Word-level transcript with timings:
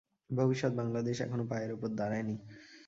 ভবিষ্যৎ 0.31 0.71
বাঙলাদেশ 0.75 1.17
এখনও 1.21 1.45
পায়ের 1.47 1.71
উপর 1.73 1.89
দাঁড়ায়নি। 1.95 2.35